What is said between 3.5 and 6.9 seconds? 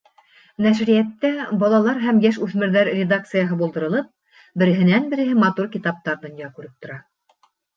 булдырылып, береһенән-береһе матур китаптар донъя күреп